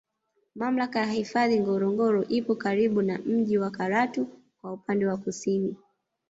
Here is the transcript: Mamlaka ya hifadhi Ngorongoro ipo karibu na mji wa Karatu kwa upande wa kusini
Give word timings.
Mamlaka 0.55 0.99
ya 0.99 1.05
hifadhi 1.11 1.59
Ngorongoro 1.59 2.23
ipo 2.23 2.55
karibu 2.55 3.01
na 3.01 3.17
mji 3.25 3.57
wa 3.57 3.71
Karatu 3.71 4.27
kwa 4.61 4.73
upande 4.73 5.05
wa 5.07 5.17
kusini 5.17 5.77